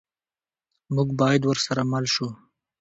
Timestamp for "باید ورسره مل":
1.19-2.05